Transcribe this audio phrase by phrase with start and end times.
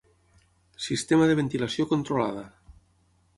[0.85, 2.47] Sistema de ventilació controlada.